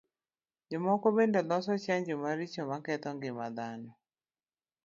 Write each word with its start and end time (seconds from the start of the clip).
Jomoko 0.69 1.07
bende 1.17 1.39
loso 1.49 1.73
chanjo 1.83 2.13
maricho 2.23 2.61
maketho 2.69 3.09
ngima 3.15 3.45
dhano. 3.57 3.91